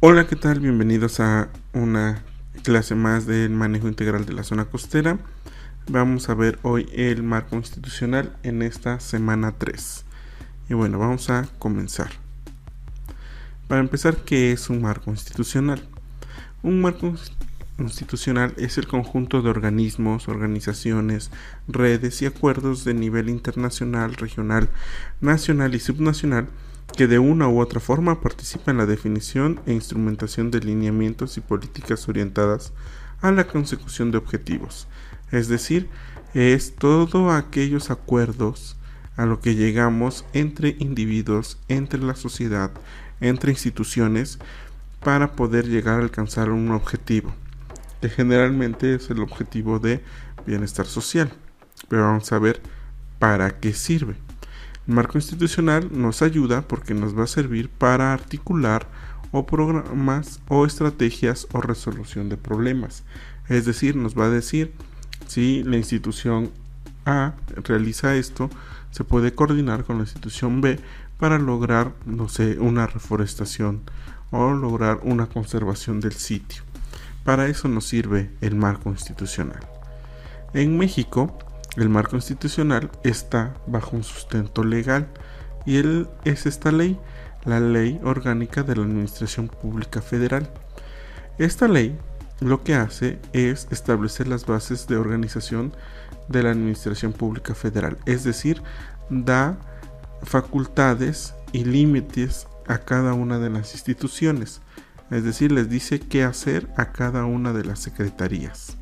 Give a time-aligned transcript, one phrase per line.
[0.00, 0.60] Hola, ¿qué tal?
[0.60, 2.22] Bienvenidos a una
[2.62, 5.18] clase más del manejo integral de la zona costera.
[5.90, 10.04] Vamos a ver hoy el marco institucional en esta semana 3.
[10.68, 12.10] Y bueno, vamos a comenzar.
[13.66, 15.82] Para empezar, ¿qué es un marco institucional?
[16.62, 17.16] Un marco
[17.78, 21.32] institucional es el conjunto de organismos, organizaciones,
[21.66, 24.68] redes y acuerdos de nivel internacional, regional,
[25.20, 26.46] nacional y subnacional
[26.98, 31.40] que de una u otra forma participa en la definición e instrumentación de lineamientos y
[31.40, 32.72] políticas orientadas
[33.20, 34.88] a la consecución de objetivos.
[35.30, 35.88] Es decir,
[36.34, 38.76] es todos aquellos acuerdos
[39.16, 42.72] a lo que llegamos entre individuos, entre la sociedad,
[43.20, 44.40] entre instituciones,
[44.98, 47.32] para poder llegar a alcanzar un objetivo,
[48.00, 50.02] que generalmente es el objetivo de
[50.48, 51.30] bienestar social.
[51.88, 52.60] Pero vamos a ver
[53.20, 54.16] para qué sirve.
[54.88, 58.86] El marco institucional nos ayuda porque nos va a servir para articular
[59.32, 63.04] o programas o estrategias o resolución de problemas.
[63.50, 64.72] Es decir, nos va a decir
[65.26, 66.50] si la institución
[67.04, 68.48] A realiza esto,
[68.90, 70.80] se puede coordinar con la institución B
[71.18, 73.82] para lograr, no sé, una reforestación
[74.30, 76.62] o lograr una conservación del sitio.
[77.24, 79.60] Para eso nos sirve el marco institucional.
[80.54, 81.38] En México,
[81.82, 85.06] el marco institucional está bajo un sustento legal
[85.64, 86.98] y él es esta ley,
[87.44, 90.50] la Ley Orgánica de la Administración Pública Federal.
[91.38, 91.96] Esta ley
[92.40, 95.72] lo que hace es establecer las bases de organización
[96.28, 98.62] de la Administración Pública Federal, es decir,
[99.08, 99.56] da
[100.22, 104.60] facultades y límites a cada una de las instituciones,
[105.10, 108.76] es decir, les dice qué hacer a cada una de las secretarías.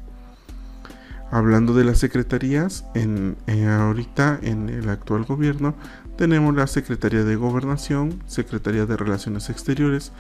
[1.31, 5.75] Hablando de las secretarías, en, ahorita en el actual gobierno
[6.17, 10.13] tenemos la Secretaría de Gobernación, Secretaría de Relaciones Exteriores,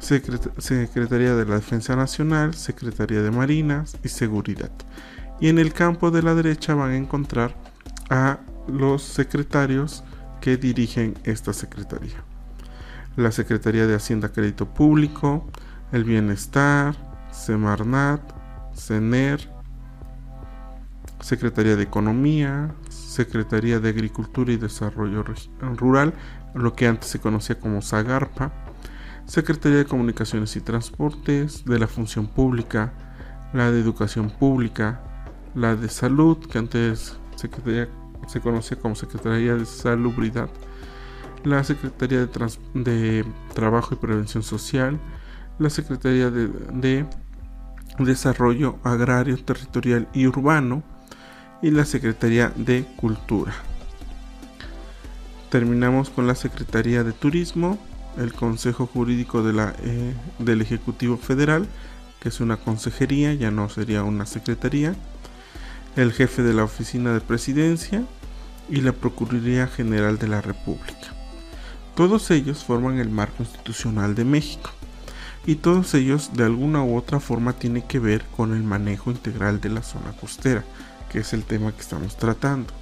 [0.00, 4.70] Secretaría de la Defensa Nacional, Secretaría de Marinas y Seguridad.
[5.40, 7.54] Y en el campo de la derecha van a encontrar
[8.10, 10.04] a los secretarios
[10.40, 12.24] que dirigen esta secretaría.
[13.16, 15.46] La Secretaría de Hacienda Crédito Público,
[15.92, 16.96] el Bienestar,
[17.30, 18.20] Semarnat,
[18.74, 19.59] CENER,
[21.20, 25.24] Secretaría de Economía, Secretaría de Agricultura y Desarrollo
[25.76, 26.14] Rural,
[26.54, 28.52] lo que antes se conocía como SAGARPA,
[29.26, 32.92] Secretaría de Comunicaciones y Transportes, de la Función Pública,
[33.52, 35.00] la de Educación Pública,
[35.54, 40.48] la de Salud, que antes se conocía como Secretaría de Salubridad,
[41.44, 44.98] la Secretaría de, Trabajo y Prevención Social,
[45.58, 47.06] la Secretaría de
[47.98, 50.82] Desarrollo Agrario, Territorial y Urbano,
[51.62, 53.52] y la Secretaría de Cultura.
[55.50, 57.78] Terminamos con la Secretaría de Turismo,
[58.18, 61.66] el Consejo Jurídico de la, eh, del Ejecutivo Federal,
[62.20, 64.94] que es una consejería, ya no sería una secretaría,
[65.96, 68.04] el jefe de la Oficina de Presidencia
[68.68, 71.14] y la Procuraduría General de la República.
[71.96, 74.70] Todos ellos forman el marco institucional de México
[75.46, 79.60] y todos ellos de alguna u otra forma tienen que ver con el manejo integral
[79.60, 80.64] de la zona costera,
[81.10, 82.72] que es el tema que estamos tratando.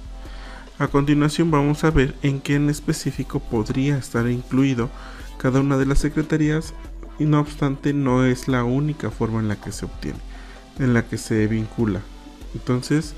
[0.77, 4.89] A continuación vamos a ver en qué en específico podría estar incluido
[5.37, 6.73] cada una de las secretarías
[7.17, 10.19] y no obstante no es la única forma en la que se obtiene,
[10.77, 12.01] en la que se vincula.
[12.53, 13.13] Entonces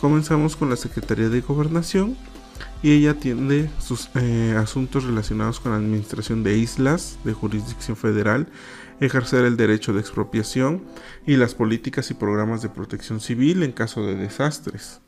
[0.00, 2.16] comenzamos con la Secretaría de Gobernación
[2.82, 8.48] y ella atiende sus eh, asuntos relacionados con la administración de islas de jurisdicción federal,
[9.00, 10.82] ejercer el derecho de expropiación
[11.26, 15.00] y las políticas y programas de protección civil en caso de desastres.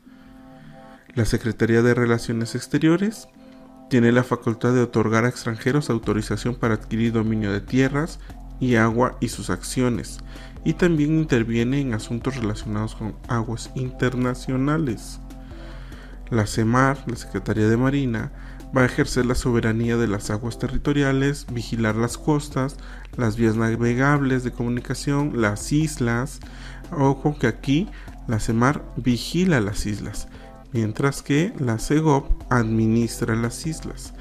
[1.15, 3.27] La Secretaría de Relaciones Exteriores
[3.89, 8.19] tiene la facultad de otorgar a extranjeros autorización para adquirir dominio de tierras
[8.59, 10.19] y agua y sus acciones,
[10.63, 15.19] y también interviene en asuntos relacionados con aguas internacionales.
[16.29, 18.31] La CEMAR, la Secretaría de Marina,
[18.75, 22.77] va a ejercer la soberanía de las aguas territoriales, vigilar las costas,
[23.15, 26.39] las vías navegables de comunicación, las islas.
[26.91, 27.87] Ojo que aquí
[28.27, 30.27] la CEMAR vigila las islas,
[30.73, 34.13] mientras que la CEGOP administra las islas.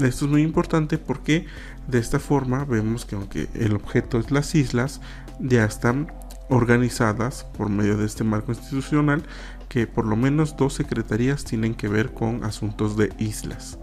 [0.00, 1.46] Esto es muy importante porque
[1.88, 5.00] de esta forma vemos que aunque el objeto es las islas,
[5.40, 6.12] ya están
[6.50, 9.22] organizadas por medio de este marco institucional
[9.68, 13.78] que por lo menos dos secretarías tienen que ver con asuntos de islas.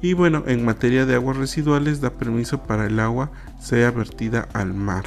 [0.00, 3.30] Y bueno, en materia de aguas residuales da permiso para el agua
[3.60, 5.04] sea vertida al mar.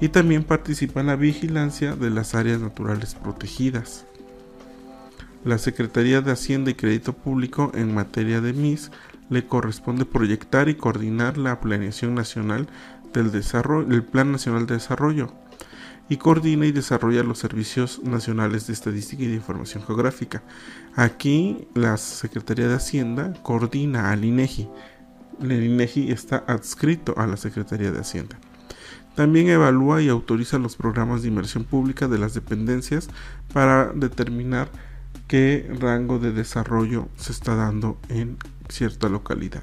[0.00, 4.06] Y también participa en la vigilancia de las áreas naturales protegidas.
[5.44, 8.90] La Secretaría de Hacienda y Crédito Público en materia de MIS
[9.30, 12.68] le corresponde proyectar y coordinar la planeación nacional
[13.12, 15.32] del desarrollo, el Plan Nacional de Desarrollo
[16.08, 20.42] y coordina y desarrolla los servicios nacionales de estadística y de información geográfica.
[20.94, 24.68] Aquí la Secretaría de Hacienda coordina al INEGI.
[25.40, 28.38] El INEGI está adscrito a la Secretaría de Hacienda.
[29.14, 33.08] También evalúa y autoriza los programas de inversión pública de las dependencias
[33.52, 34.68] para determinar
[35.28, 38.36] qué rango de desarrollo se está dando en
[38.68, 39.62] cierta localidad.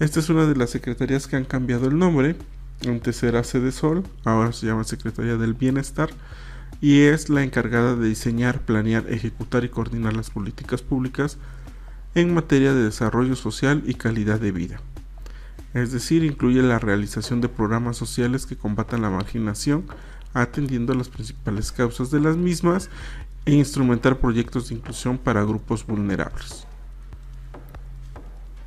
[0.00, 2.36] Esta es una de las secretarías que han cambiado el nombre
[2.84, 6.10] antes era Sede Sol, ahora se llama Secretaría del Bienestar
[6.80, 11.38] y es la encargada de diseñar, planear, ejecutar y coordinar las políticas públicas
[12.14, 14.80] en materia de desarrollo social y calidad de vida.
[15.74, 19.86] Es decir, incluye la realización de programas sociales que combatan la marginación,
[20.32, 22.88] atendiendo a las principales causas de las mismas
[23.44, 26.66] e instrumentar proyectos de inclusión para grupos vulnerables.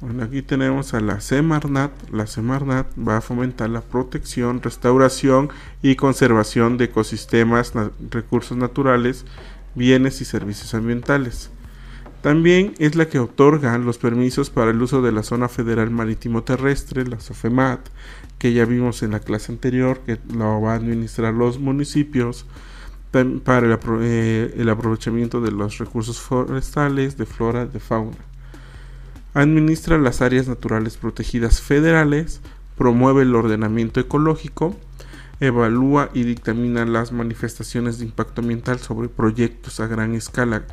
[0.02, 1.92] Bueno, aquí tenemos a la Semarnat.
[2.10, 5.50] La Semarnat va a fomentar la protección, restauración
[5.82, 7.74] y conservación de ecosistemas,
[8.10, 9.26] recursos naturales,
[9.76, 11.50] bienes y servicios ambientales.
[12.22, 16.44] También es la que otorga los permisos para el uso de la zona federal marítimo
[16.44, 17.82] terrestre, la SOFEMAT,
[18.38, 22.46] que ya vimos en la clase anterior, que lo va a administrar los municipios
[23.44, 28.29] para el, eh, el aprovechamiento de los recursos forestales, de flora, de fauna
[29.40, 32.42] administra las áreas naturales protegidas federales,
[32.78, 34.76] promueve el ordenamiento ecológico,
[35.40, 40.64] evalúa y dictamina las manifestaciones de impacto ambiental sobre proyectos a gran escala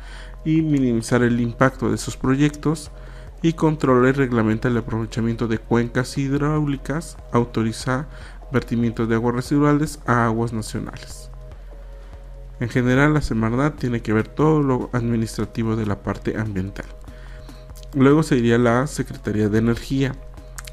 [0.45, 2.91] y minimizar el impacto de esos proyectos,
[3.41, 8.07] y controla y reglamenta el aprovechamiento de cuencas hidráulicas, autoriza
[8.51, 11.29] vertimiento de aguas residuales a aguas nacionales.
[12.59, 16.85] En general, la Semarnat tiene que ver todo lo administrativo de la parte ambiental.
[17.93, 20.15] Luego sería la Secretaría de Energía.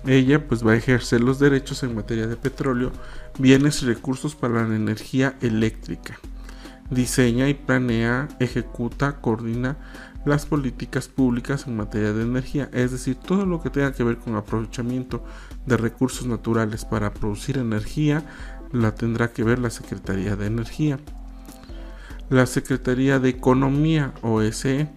[0.06, 2.92] Ella pues va a ejercer los derechos en materia de petróleo,
[3.38, 6.18] bienes y recursos para la energía eléctrica.
[6.90, 9.78] Diseña y planea, ejecuta, coordina
[10.26, 14.18] las políticas públicas en materia de energía, es decir, todo lo que tenga que ver
[14.18, 15.22] con aprovechamiento
[15.66, 18.24] de recursos naturales para producir energía,
[18.72, 20.98] la tendrá que ver la Secretaría de Energía.
[22.30, 24.88] La Secretaría de Economía, OSE,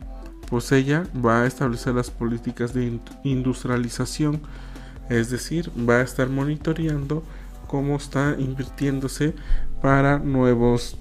[0.49, 4.41] pues ella va a establecer las políticas de industrialización,
[5.09, 7.23] es decir, va a estar monitoreando
[7.67, 9.33] cómo está invirtiéndose
[9.81, 10.97] para nuevos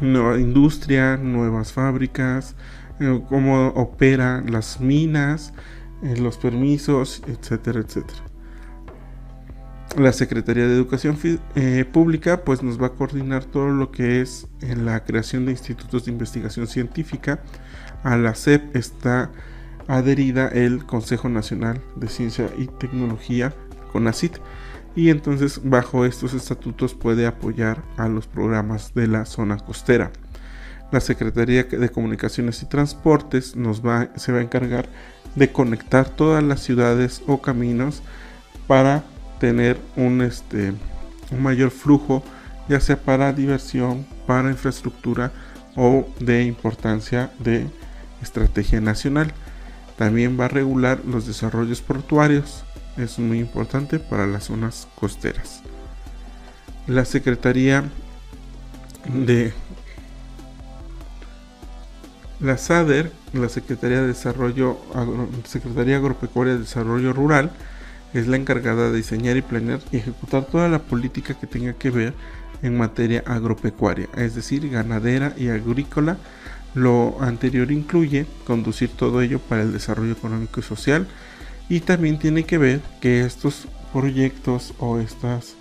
[0.00, 2.54] nueva industria, nuevas fábricas,
[3.00, 5.52] eh, cómo operan las minas,
[6.02, 8.31] eh, los permisos, etcétera, etcétera.
[9.96, 11.18] La Secretaría de Educación
[11.54, 15.52] eh, Pública pues nos va a coordinar todo lo que es en la creación de
[15.52, 17.42] institutos de investigación científica,
[18.02, 19.30] a la SEP está
[19.88, 23.54] adherida el Consejo Nacional de Ciencia y Tecnología,
[23.92, 24.38] CONACIT,
[24.96, 30.10] y entonces bajo estos estatutos puede apoyar a los programas de la zona costera.
[30.90, 34.88] La Secretaría de Comunicaciones y Transportes nos va, se va a encargar
[35.34, 38.02] de conectar todas las ciudades o caminos
[38.66, 39.04] para
[39.42, 40.72] tener un, este,
[41.32, 42.22] un mayor flujo,
[42.68, 45.32] ya sea para diversión, para infraestructura
[45.74, 47.66] o de importancia de
[48.22, 49.32] estrategia nacional.
[49.98, 52.62] También va a regular los desarrollos portuarios.
[52.96, 55.62] Es muy importante para las zonas costeras.
[56.86, 57.82] La Secretaría
[59.12, 59.52] de
[62.38, 64.78] la SADER, la Secretaría de Desarrollo
[65.46, 67.50] Secretaría Agropecuaria de Desarrollo Rural,
[68.14, 71.90] es la encargada de diseñar y planear y ejecutar toda la política que tenga que
[71.90, 72.14] ver
[72.62, 76.18] en materia agropecuaria, es decir, ganadera y agrícola
[76.74, 81.06] lo anterior incluye conducir todo ello para el desarrollo económico y social
[81.68, 85.54] y también tiene que ver que estos proyectos o estas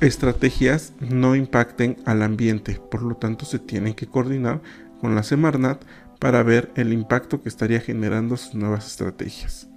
[0.00, 4.60] estrategias no impacten al ambiente, por lo tanto se tienen que coordinar
[5.00, 5.82] con la Semarnat
[6.18, 9.68] para ver el impacto que estaría generando sus nuevas estrategias.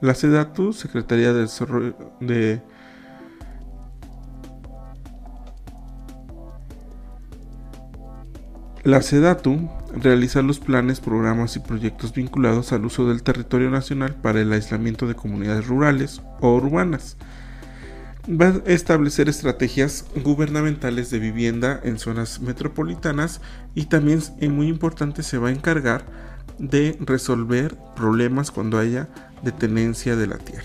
[0.00, 2.60] La SEDATU, Secretaría de Desarrollo de
[8.86, 14.40] La SEDATU realiza los planes, programas y proyectos vinculados al uso del territorio nacional para
[14.40, 17.16] el aislamiento de comunidades rurales o urbanas.
[18.28, 23.40] Va a establecer estrategias gubernamentales de vivienda en zonas metropolitanas
[23.74, 26.04] y también es muy importante se va a encargar
[26.58, 29.08] de resolver problemas cuando haya
[29.42, 30.64] detenencia de la tierra.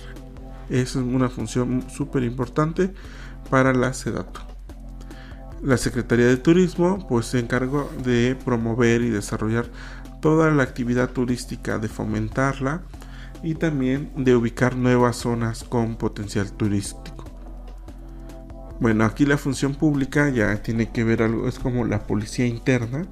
[0.69, 2.93] Esa es una función súper importante
[3.49, 4.39] para la SEDATU.
[5.61, 9.65] La Secretaría de Turismo pues se encargó de promover y desarrollar
[10.21, 12.81] toda la actividad turística, de fomentarla
[13.43, 17.25] y también de ubicar nuevas zonas con potencial turístico.
[18.79, 23.05] Bueno, aquí la función pública ya tiene que ver algo, es como la policía interna,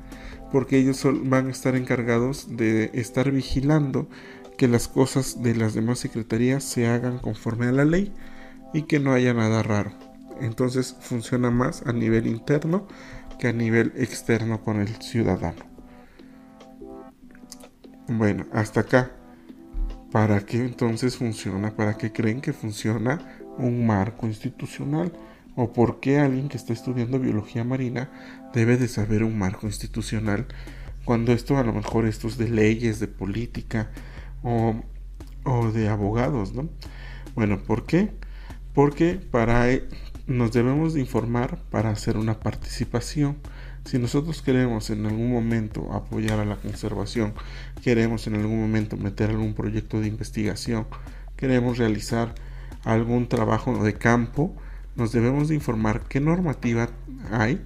[0.51, 4.09] porque ellos van a estar encargados de estar vigilando
[4.57, 8.13] que las cosas de las demás secretarías se hagan conforme a la ley
[8.73, 9.91] y que no haya nada raro.
[10.41, 12.87] Entonces funciona más a nivel interno
[13.39, 15.63] que a nivel externo con el ciudadano.
[18.07, 19.11] Bueno, hasta acá.
[20.11, 21.75] ¿Para qué entonces funciona?
[21.75, 23.19] ¿Para qué creen que funciona
[23.57, 25.13] un marco institucional?
[25.61, 28.09] ¿O por qué alguien que está estudiando biología marina
[28.53, 30.47] debe de saber un marco institucional
[31.03, 33.91] cuando esto a lo mejor esto es de leyes, de política
[34.41, 34.81] o,
[35.43, 36.69] o de abogados, ¿no?
[37.35, 38.09] Bueno, ¿por qué?
[38.73, 39.83] Porque para e,
[40.27, 43.35] nos debemos de informar para hacer una participación.
[43.83, 47.33] Si nosotros queremos en algún momento apoyar a la conservación,
[47.83, 50.87] queremos en algún momento meter algún proyecto de investigación,
[51.35, 52.33] queremos realizar
[52.85, 54.55] algún trabajo de campo,
[54.99, 56.89] nos debemos de informar qué normativa
[57.31, 57.63] hay,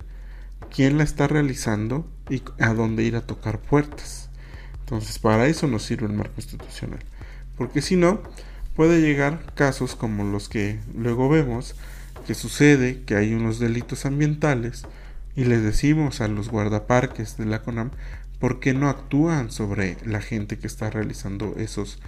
[0.74, 4.30] quién la está realizando y a dónde ir a tocar puertas.
[4.80, 7.00] Entonces, para eso nos sirve el marco institucional.
[7.58, 8.22] Porque si no,
[8.76, 11.76] puede llegar casos como los que luego vemos,
[12.26, 14.86] que sucede que hay unos delitos ambientales
[15.36, 17.92] y les decimos a los guardaparques de la CONAM
[18.40, 22.00] por qué no actúan sobre la gente que está realizando esos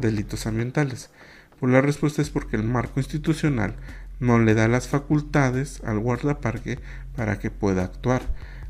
[0.00, 1.10] delitos ambientales.
[1.60, 3.76] Pues la respuesta es porque el marco institucional
[4.20, 6.78] no le da las facultades al guardaparque
[7.16, 8.22] para que pueda actuar.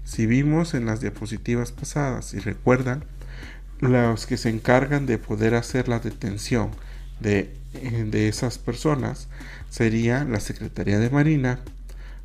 [0.04, 3.04] Si vimos en las diapositivas pasadas y recuerdan,
[3.80, 6.70] los que se encargan de poder hacer la detención
[7.20, 9.28] de, eh, de esas personas
[9.70, 11.60] sería la Secretaría de Marina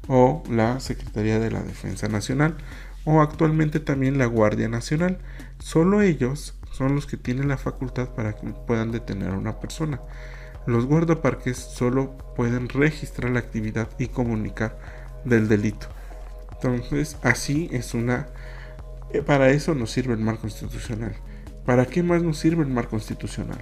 [0.08, 2.58] o la Secretaría de la Defensa Nacional
[3.06, 5.20] o actualmente también la Guardia Nacional.
[5.60, 10.00] Solo ellos son los que tienen la facultad para que puedan detener a una persona.
[10.70, 14.78] Los guardaparques solo pueden registrar la actividad y comunicar
[15.26, 15.88] del delito.
[16.52, 18.28] Entonces, así es una...
[19.12, 21.16] Eh, para eso nos sirve el marco institucional.
[21.66, 23.58] ¿Para qué más nos sirve el marco institucional?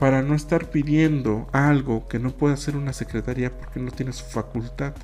[0.00, 4.24] Para no estar pidiendo algo que no puede hacer una secretaría porque no tiene su
[4.24, 4.94] facultad.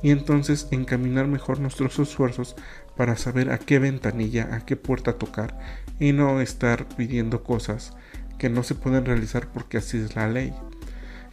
[0.00, 2.56] Y entonces encaminar mejor nuestros esfuerzos
[2.96, 5.58] para saber a qué ventanilla, a qué puerta tocar
[6.00, 7.92] y no estar pidiendo cosas
[8.38, 10.54] que no se pueden realizar porque así es la ley.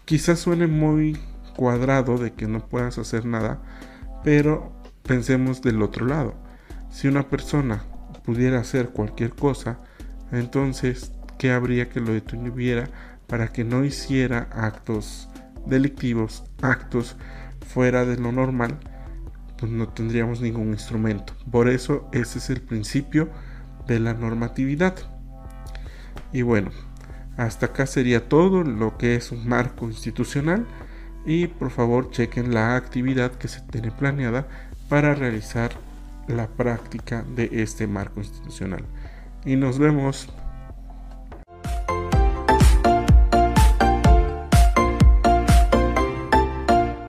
[0.06, 1.18] Quizás suene muy
[1.56, 3.62] cuadrado de que no puedas hacer nada,
[4.24, 4.72] pero
[5.02, 6.36] pensemos del otro lado.
[6.92, 7.84] Si una persona
[8.24, 9.80] pudiera hacer cualquier cosa,
[10.32, 12.88] entonces, ¿qué habría que lo detuviera
[13.26, 15.28] para que no hiciera actos
[15.66, 17.16] delictivos, actos
[17.68, 18.78] fuera de lo normal?
[19.58, 21.34] Pues no tendríamos ningún instrumento.
[21.50, 23.30] Por eso ese es el principio
[23.88, 24.96] de la normatividad.
[26.32, 26.70] Y bueno,
[27.38, 30.66] hasta acá sería todo lo que es un marco institucional.
[31.26, 34.48] Y por favor chequen la actividad que se tiene planeada
[34.90, 35.72] para realizar
[36.28, 38.86] la práctica de este marco institucional.
[39.44, 40.30] Y nos vemos